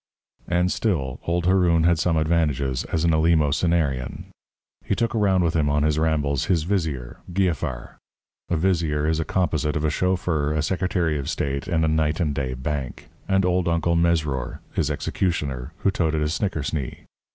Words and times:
And 0.47 0.71
still, 0.71 1.19
old 1.27 1.45
Haroun 1.45 1.83
had 1.83 1.99
some 1.99 2.17
advantages 2.17 2.85
as 2.85 3.03
an 3.03 3.11
eleemosynarian. 3.11 4.31
He 4.83 4.95
took 4.95 5.13
around 5.13 5.43
with 5.43 5.55
him 5.55 5.69
on 5.69 5.83
his 5.83 5.99
rambles 5.99 6.45
his 6.45 6.63
vizier, 6.63 7.19
Giafar 7.31 7.97
(a 8.49 8.57
vizier 8.57 9.07
is 9.07 9.19
a 9.19 9.25
composite 9.25 9.75
of 9.75 9.85
a 9.85 9.91
chauffeur, 9.91 10.53
a 10.53 10.63
secretary 10.63 11.19
of 11.19 11.29
state, 11.29 11.67
and 11.67 11.85
a 11.85 11.87
night 11.87 12.19
and 12.19 12.33
day 12.33 12.55
bank), 12.55 13.09
and 13.29 13.45
old 13.45 13.67
Uncle 13.67 13.95
Mesrour, 13.95 14.59
his 14.73 14.89
executioner, 14.89 15.71
who 15.81 15.91
toted 15.91 16.23
a 16.23 16.29
snickersnee. 16.29 17.05